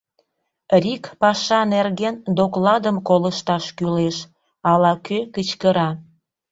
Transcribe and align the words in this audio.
—Рик 0.83 1.03
паша 1.21 1.59
нерген 1.73 2.15
докладым 2.37 2.97
колышташ 3.07 3.65
кӱлеш,— 3.77 4.17
ала-кӧ 4.71 5.19
кычкыра. 5.33 5.89